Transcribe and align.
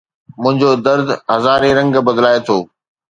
منهنجو 0.41 0.69
درد 0.85 1.07
هزارين 1.33 1.73
رنگ 1.77 1.93
بدلائي 2.07 2.39
ٿو 2.47 2.57